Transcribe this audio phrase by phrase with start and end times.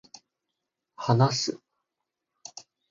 [0.97, 1.61] 話す